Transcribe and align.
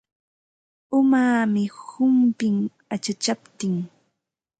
Umaami 0.99 1.63
humpin 1.79 2.55
achachaptin. 2.95 3.73